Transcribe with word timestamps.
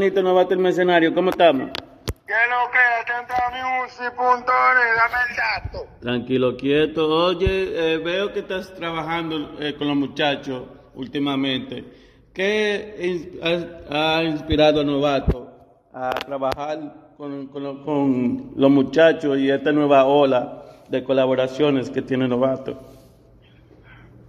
Manito 0.00 0.22
Novato 0.22 0.54
el 0.54 0.60
Mercenario, 0.60 1.12
¿cómo 1.14 1.28
estamos? 1.28 1.72
¿Qué 2.26 2.32
lo 2.48 2.70
que? 2.70 2.78
Tenta 3.04 3.34
Music.net, 3.84 4.46
dame 4.96 5.18
el 5.28 5.36
dato. 5.36 5.86
Tranquilo, 6.00 6.56
quieto. 6.56 7.06
Oye, 7.26 7.94
eh, 7.94 7.98
veo 7.98 8.32
que 8.32 8.38
estás 8.38 8.74
trabajando 8.74 9.56
eh, 9.60 9.74
con 9.76 9.88
los 9.88 9.96
muchachos 9.98 10.62
últimamente. 10.94 11.84
¿Qué 12.32 13.36
ha, 13.92 14.16
ha 14.18 14.22
inspirado 14.24 14.80
a 14.80 14.84
Novato 14.84 15.52
a 15.92 16.08
trabajar 16.12 16.78
con, 17.18 17.48
con 17.48 17.62
lo- 17.62 17.84
con 17.84 18.52
los 18.56 18.70
muchachos 18.70 19.36
y 19.36 19.50
esta 19.50 19.70
nueva 19.70 20.06
ola 20.06 20.62
de 20.88 21.04
colaboraciones 21.04 21.90
que 21.90 22.00
tiene 22.00 22.26
Novato? 22.26 22.80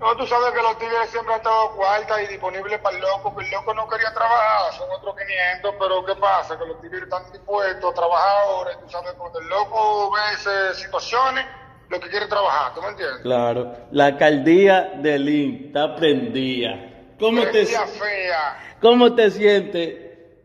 No, 0.00 0.16
tú 0.16 0.26
sabes 0.26 0.52
que 0.52 0.62
los 0.62 0.78
tigres 0.78 1.10
siempre 1.10 1.34
han 1.34 1.40
estado 1.40 1.76
cuarta 1.76 2.22
y 2.22 2.26
disponibles 2.28 2.78
para 2.78 2.96
el 2.96 3.02
loco, 3.02 3.36
que 3.36 3.44
el 3.44 3.50
loco 3.50 3.74
no 3.74 3.86
quería 3.86 4.10
trabajar, 4.14 4.72
son 4.72 4.88
otros 4.90 5.14
500, 5.14 5.74
pero 5.78 6.04
¿qué 6.06 6.14
pasa? 6.18 6.58
Que 6.58 6.64
los 6.64 6.80
tigres 6.80 7.02
están 7.02 7.30
dispuestos 7.30 7.92
a 7.92 7.94
trabajar 7.94 8.44
ahora, 8.46 8.70
y 8.72 8.82
tú 8.82 8.88
sabes, 8.90 9.12
cuando 9.12 9.38
el 9.40 9.48
loco 9.48 10.10
ve 10.10 10.20
esas 10.32 10.78
situaciones, 10.78 11.44
lo 11.90 12.00
que 12.00 12.08
quiere 12.08 12.26
trabajar, 12.28 12.72
¿tú 12.72 12.80
me 12.80 12.88
entiendes? 12.88 13.20
Claro, 13.20 13.74
la 13.90 14.06
alcaldía 14.06 14.92
de 14.96 15.18
Lynn 15.18 15.66
está 15.66 15.94
prendida. 15.96 16.76
¿Cómo 17.18 17.42
te, 17.42 17.66
fea. 17.66 18.76
¿Cómo 18.80 19.14
te 19.14 19.30
sientes 19.30 19.96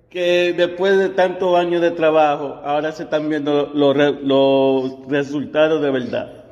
que 0.10 0.52
después 0.52 0.98
de 0.98 1.10
tantos 1.10 1.58
años 1.58 1.82
de 1.82 1.92
trabajo, 1.92 2.60
ahora 2.66 2.92
se 2.92 3.04
están 3.04 3.30
viendo 3.30 3.68
los, 3.74 3.96
los 3.96 5.08
resultados 5.08 5.82
de 5.82 5.92
verdad? 5.92 6.44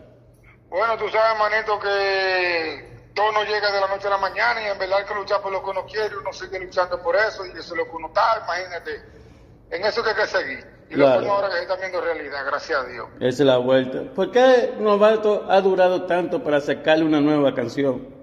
Bueno, 0.69 0.97
tú 0.97 1.09
sabes, 1.09 1.37
manito, 1.37 1.77
que 1.79 2.92
todo 3.13 3.31
no 3.31 3.43
llega 3.43 3.71
de 3.71 3.79
la 3.81 3.87
noche 3.87 4.07
a 4.07 4.11
la 4.11 4.17
mañana 4.17 4.61
y 4.61 4.65
en 4.67 4.77
verdad 4.77 4.99
hay 4.99 5.05
que 5.05 5.13
luchar 5.13 5.41
por 5.41 5.51
lo 5.51 5.63
que 5.63 5.69
uno 5.69 5.85
quiere, 5.85 6.17
uno 6.17 6.33
sigue 6.33 6.59
luchando 6.59 7.01
por 7.01 7.15
eso 7.15 7.45
y 7.45 7.51
eso 7.51 7.59
es 7.59 7.71
lo 7.77 7.85
que 7.85 7.91
uno 7.91 8.07
está, 8.07 8.41
imagínate. 8.43 9.03
En 9.69 9.83
eso 9.85 10.03
que 10.03 10.09
hay 10.09 10.15
que 10.15 10.27
seguir. 10.27 10.73
Y 10.89 10.95
lo 10.95 11.05
Claro. 11.05 11.19
bueno 11.21 11.33
ahora 11.35 11.49
que 11.49 11.55
se 11.55 11.61
está 11.63 11.75
viendo 11.77 12.01
realidad, 12.01 12.45
gracias 12.45 12.79
a 12.79 12.83
Dios. 12.85 13.07
Esa 13.19 13.27
es 13.27 13.39
la 13.47 13.57
vuelta. 13.57 14.03
¿Por 14.13 14.31
qué 14.31 14.73
Novato 14.77 15.45
ha 15.49 15.59
durado 15.61 16.05
tanto 16.05 16.43
para 16.43 16.59
sacarle 16.61 17.05
una 17.05 17.19
nueva 17.21 17.55
canción? 17.55 18.13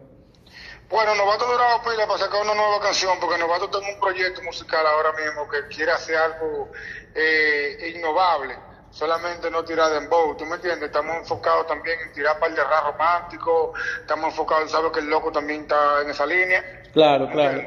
Bueno, 0.89 1.15
Novato 1.15 1.47
ha 1.47 1.53
durado 1.53 1.83
pila 1.83 2.07
para 2.07 2.19
sacar 2.19 2.43
una 2.43 2.55
nueva 2.55 2.81
canción, 2.81 3.19
porque 3.21 3.39
Novato 3.39 3.71
tiene 3.71 3.95
un 3.95 4.01
proyecto 4.01 4.43
musical 4.43 4.85
ahora 4.87 5.13
mismo 5.13 5.49
que 5.49 5.67
quiere 5.75 5.93
hacer 5.93 6.17
algo 6.17 6.71
eh, 7.15 7.93
innovable, 7.97 8.57
solamente 8.91 9.51
no 9.51 9.65
tirar 9.65 9.93
dembow, 9.93 10.37
¿tú 10.37 10.45
me 10.45 10.57
entiendes? 10.57 10.85
Estamos 10.85 11.17
enfocados 11.17 11.67
también 11.67 11.99
en 12.07 12.13
tirar 12.13 12.39
par 12.39 12.55
de 12.55 12.63
rap 12.63 12.93
romántico, 12.93 13.73
estamos 14.01 14.31
enfocados, 14.31 14.71
sabes 14.71 14.91
que 14.93 15.01
el 15.01 15.07
loco 15.09 15.31
también 15.33 15.63
está 15.63 16.03
en 16.03 16.11
esa 16.11 16.27
línea. 16.27 16.83
Claro, 16.93 17.29
claro. 17.31 17.63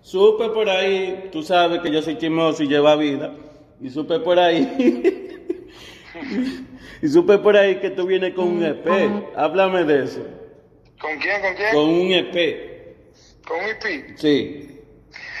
Supe 0.00 0.48
por 0.48 0.68
ahí, 0.68 1.28
tú 1.32 1.42
sabes 1.42 1.80
que 1.80 1.90
yo 1.90 2.02
soy 2.02 2.18
chismoso 2.18 2.62
y 2.62 2.68
lleva 2.68 2.96
vida, 2.96 3.32
y 3.80 3.90
supe 3.90 4.18
por 4.20 4.38
ahí, 4.38 5.38
y 7.02 7.08
supe 7.08 7.38
por 7.38 7.56
ahí 7.56 7.80
que 7.80 7.90
tú 7.90 8.06
vienes 8.06 8.34
con 8.34 8.48
un 8.48 8.64
EP. 8.64 8.86
Háblame 9.36 9.84
de 9.84 10.04
eso. 10.04 10.26
¿Con 11.00 11.18
quién? 11.18 11.40
¿Con 11.40 11.54
quién? 11.54 11.74
Con 11.74 11.88
un 11.88 12.12
EP. 12.12 13.46
Con 13.46 13.58
un 13.58 13.68
IP. 13.70 14.16
Sí. 14.16 14.71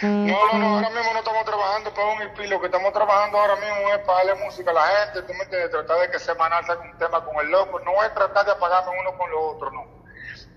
No, 0.02 0.52
no, 0.52 0.58
no, 0.58 0.66
ahora 0.76 0.90
mismo 0.90 1.12
no 1.12 1.18
estamos 1.20 1.44
trabajando 1.44 1.94
para 1.94 2.06
un 2.08 2.22
IP, 2.22 2.50
lo 2.50 2.60
que 2.60 2.66
estamos 2.66 2.92
trabajando 2.92 3.38
ahora 3.38 3.54
mismo 3.54 3.92
es 3.94 3.98
para 3.98 4.18
darle 4.18 4.44
música 4.44 4.70
a 4.72 4.74
la 4.74 4.82
gente, 4.82 5.22
tú 5.22 5.32
me 5.34 5.44
entiendes, 5.44 5.70
tratar 5.70 6.00
de 6.00 6.10
que 6.10 6.18
semanal 6.18 6.66
saque 6.66 6.88
un 6.88 6.98
tema 6.98 7.24
con 7.24 7.36
el 7.44 7.52
loco, 7.52 7.78
no 7.80 8.02
es 8.02 8.12
tratar 8.12 8.44
de 8.44 8.52
apagarme 8.52 8.90
uno 9.00 9.16
con 9.16 9.30
lo 9.30 9.40
otro, 9.50 9.70
no, 9.70 9.86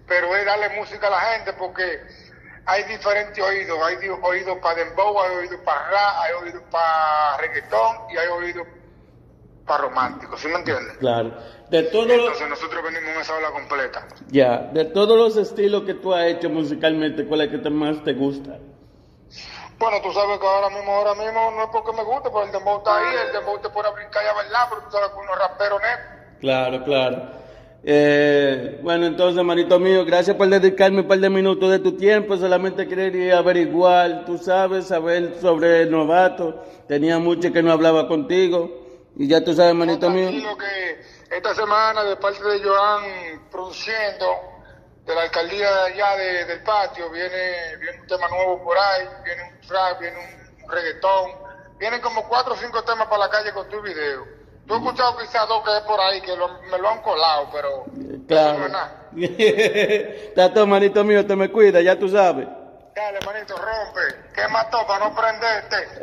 pero 0.07 0.35
es 0.35 0.45
darle 0.45 0.69
música 0.69 1.07
a 1.07 1.11
la 1.11 1.19
gente 1.19 1.53
porque 1.53 2.01
hay 2.65 2.83
diferentes 2.85 3.43
oídos, 3.43 3.77
hay 3.83 4.09
oídos 4.23 4.57
para 4.63 4.83
dembow, 4.83 5.21
hay 5.21 5.35
oídos 5.35 5.59
para 5.63 5.89
rap, 5.89 6.15
hay 6.21 6.33
oídos 6.43 6.63
para 6.71 7.37
reggaetón 7.37 7.97
y 8.11 8.17
hay 8.17 8.27
oídos 8.27 8.67
para 9.67 9.83
romántico, 9.83 10.37
¿sí 10.37 10.47
me 10.47 10.55
entiendes? 10.55 10.97
Claro. 10.97 11.33
De 11.69 11.83
todos 11.83 12.07
los, 12.07 12.17
Entonces 12.17 12.49
nosotros 12.49 12.83
venimos 12.83 13.09
en 13.15 13.21
esa 13.21 13.35
ola 13.35 13.51
completa. 13.51 14.07
ya, 14.27 14.57
de 14.73 14.85
todos 14.85 15.17
los 15.17 15.37
estilos 15.37 15.83
que 15.83 15.93
tú 15.93 16.13
has 16.13 16.25
hecho 16.25 16.49
musicalmente, 16.49 17.25
¿cuál 17.25 17.41
es 17.41 17.47
el 17.47 17.57
que 17.57 17.63
te 17.63 17.69
más 17.69 18.03
te 18.03 18.13
gusta? 18.13 18.57
Bueno, 19.77 20.01
tú 20.01 20.11
sabes 20.13 20.39
que 20.39 20.45
ahora 20.47 20.69
mismo, 20.69 20.91
ahora 20.93 21.15
mismo 21.15 21.51
no 21.51 21.63
es 21.63 21.69
porque 21.71 21.91
me 21.91 22.03
guste, 22.03 22.29
porque 22.29 22.47
el 22.47 22.51
dembow 22.53 22.77
está 22.77 22.97
ahí, 22.97 23.15
el 23.27 23.33
dembow 23.33 23.59
te 23.59 23.69
pone 23.69 23.89
a 23.89 23.91
brincar 23.91 24.23
y 24.23 24.27
a 24.27 24.33
bailar, 24.33 24.67
pero 24.69 24.81
tú 24.83 24.91
sabes 24.91 25.09
que 25.09 25.19
uno 25.19 25.33
es 25.33 25.39
rapero 25.39 25.79
neto. 25.79 26.39
Claro, 26.39 26.83
claro. 26.83 27.45
Eh, 27.87 28.79
bueno, 28.81 29.05
entonces, 29.05 29.43
manito 29.43 29.79
mío, 29.79 30.05
gracias 30.05 30.35
por 30.35 30.47
dedicarme 30.47 31.01
un 31.01 31.07
par 31.07 31.19
de 31.19 31.29
minutos 31.29 31.69
de 31.69 31.79
tu 31.79 31.95
tiempo. 31.97 32.35
Solamente 32.35 32.87
quería 32.87 33.37
averiguar, 33.37 34.25
tú 34.25 34.37
sabes, 34.37 34.87
saber 34.87 35.35
sobre 35.39 35.83
el 35.83 35.91
novato. 35.91 36.63
Tenía 36.87 37.19
mucho 37.19 37.51
que 37.51 37.61
no 37.61 37.71
hablaba 37.71 38.07
contigo. 38.07 38.71
Y 39.15 39.27
ya 39.27 39.43
tú 39.43 39.53
sabes, 39.53 39.75
manito 39.75 40.09
mío. 40.09 40.29
Tranquilo 40.29 40.57
que 40.57 41.35
esta 41.35 41.53
semana, 41.53 42.03
de 42.03 42.15
parte 42.15 42.43
de 42.43 42.63
Joan 42.63 43.03
produciendo, 43.51 44.25
de 45.05 45.15
la 45.15 45.21
alcaldía 45.21 45.71
de 45.71 45.81
allá 45.93 46.15
de- 46.17 46.45
del 46.45 46.63
patio, 46.63 47.09
viene, 47.11 47.75
viene 47.79 48.01
un 48.01 48.07
tema 48.07 48.27
nuevo 48.27 48.63
por 48.63 48.77
ahí, 48.77 49.07
viene 49.23 49.43
un 49.43 49.61
trap, 49.67 49.99
viene 49.99 50.17
un 50.63 50.69
reggaetón, 50.71 51.31
vienen 51.77 52.01
como 52.01 52.27
cuatro 52.27 52.53
o 52.53 52.57
cinco 52.57 52.83
temas 52.83 53.07
para 53.07 53.19
la 53.25 53.29
calle 53.29 53.53
con 53.53 53.69
tu 53.69 53.81
video. 53.81 54.25
Tú 54.67 54.73
has 54.73 54.81
escuchado 54.81 55.15
quizás 55.17 55.47
dos 55.47 55.63
que 55.63 55.69
hay 55.69 55.81
por 55.87 55.99
ahí 55.99 56.21
que 56.21 56.35
lo- 56.35 56.59
me 56.63 56.77
lo 56.79 56.89
han 56.89 57.01
colado, 57.03 57.49
pero 57.53 57.83
no 57.87 58.25
Claro. 58.27 58.65
es 58.65 58.71
nada. 60.35 60.53
Todo, 60.53 60.65
manito 60.67 61.03
mío, 61.03 61.25
te 61.25 61.35
me 61.35 61.51
cuida, 61.51 61.81
ya 61.81 61.97
tú 61.99 62.09
sabes. 62.09 62.47
Dale, 62.95 63.19
manito, 63.25 63.55
rompe. 63.57 64.31
¿Qué 64.33 64.47
mató 64.47 64.87
para 64.87 65.05
no 65.09 65.15
prenderte? 65.15 65.99